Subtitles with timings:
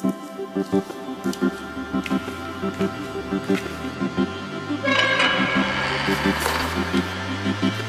[0.00, 0.14] Thank
[7.82, 7.87] you.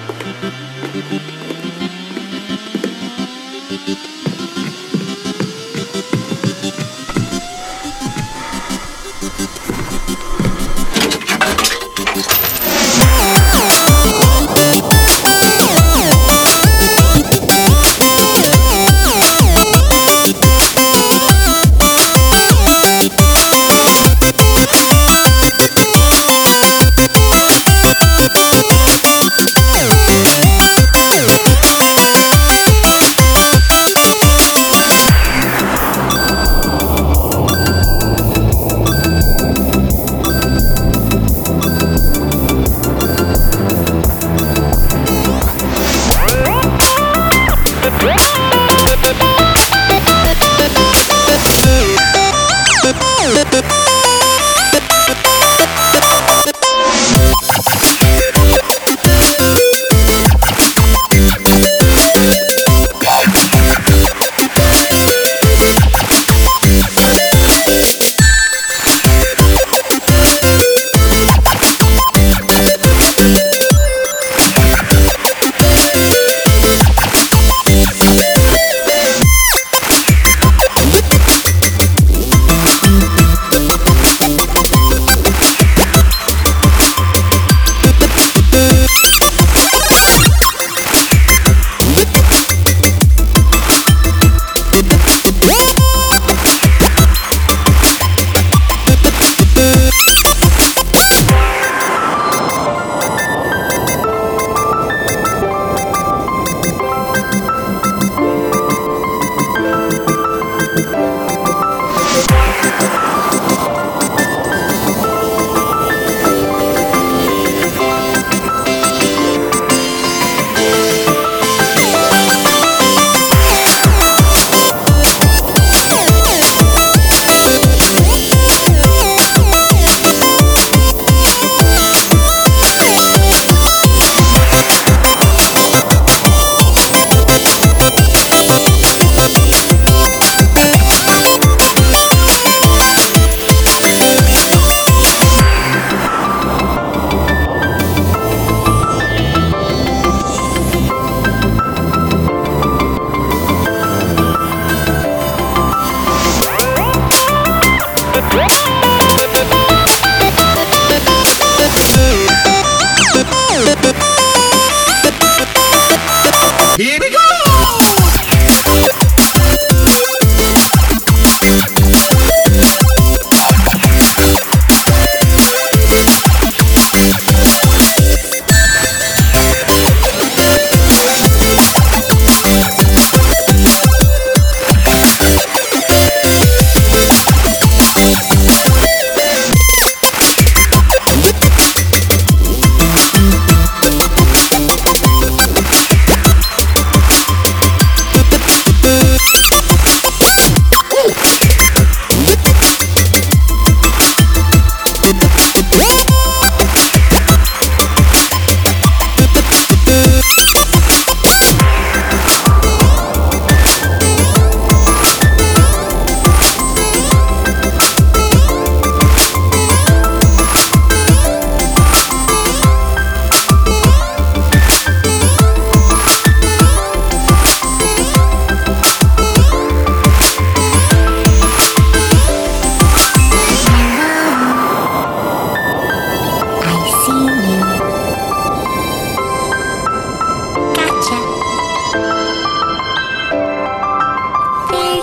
[48.00, 48.39] Here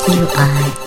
[0.08, 0.26] you.
[0.36, 0.85] Are.